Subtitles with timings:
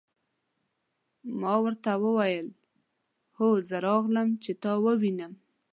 [1.41, 2.47] ما ورته وویل:
[3.37, 5.33] هو زه راغلم، چې ته ووینم.